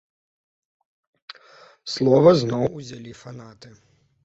Слова 1.97 2.31
зноў 2.41 2.65
узялі 2.83 3.11
фанаты. 3.23 3.69